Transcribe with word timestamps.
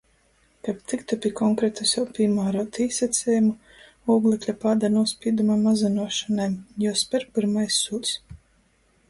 Kab 0.67 0.77
tyktu 0.91 1.17
pi 1.25 1.29
konkretu 1.39 1.85
sev 1.89 2.07
pīmāruotu 2.19 2.81
īsacejumu 2.85 4.15
ūglekļa 4.15 4.57
pāda 4.65 4.91
nūspīduma 4.95 5.61
mazynuošonai, 5.69 6.51
juosper 6.87 7.29
pyrmais 7.39 7.81
sūļs. 7.87 8.19